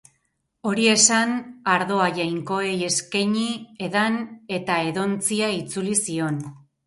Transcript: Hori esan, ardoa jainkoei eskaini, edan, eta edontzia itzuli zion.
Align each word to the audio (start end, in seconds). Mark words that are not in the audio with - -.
Hori 0.69 0.85
esan, 0.93 1.33
ardoa 1.73 2.07
jainkoei 2.15 2.71
eskaini, 2.87 3.45
edan, 3.89 4.17
eta 4.59 4.79
edontzia 4.93 5.51
itzuli 5.61 5.99
zion. 6.09 6.41